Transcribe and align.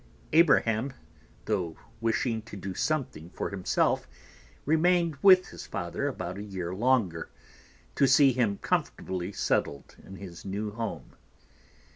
Abraham, 0.33 0.93
though 1.45 1.77
wishing 1.99 2.41
to 2.49 2.57
do 2.57 2.73
something 2.73 3.29
for 3.29 3.51
himself, 3.51 4.07
remained 4.65 5.15
with 5.21 5.49
his 5.49 5.67
father 5.67 6.07
about 6.07 6.39
a 6.39 6.43
year 6.43 6.73
longer, 6.73 7.29
to 7.97 8.07
see 8.07 8.31
him 8.33 8.57
comfortably 8.57 9.31
settled 9.31 9.95
in 10.03 10.15
his 10.15 10.43
new 10.43 10.71
home. 10.71 11.15